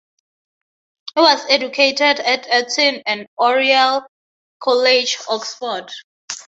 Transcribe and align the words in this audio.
He 1.13 1.21
was 1.21 1.45
educated 1.47 2.19
at 2.21 2.47
Eton 2.47 3.03
and 3.05 3.27
Oriel 3.37 4.07
College, 4.59 5.19
Oxford. 5.29 5.91